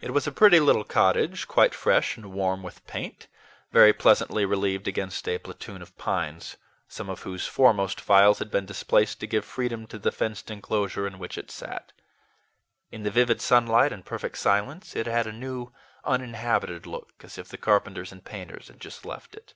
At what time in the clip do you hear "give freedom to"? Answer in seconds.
9.28-9.98